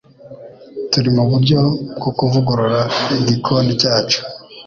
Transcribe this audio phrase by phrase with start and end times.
[0.91, 1.59] Turi muburyo
[1.97, 2.81] bwo kuvugurura
[3.19, 4.19] igikoni cyacu.